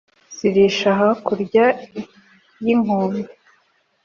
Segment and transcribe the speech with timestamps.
[0.35, 1.65] zirisha hakurya
[2.63, 3.21] y’inkombe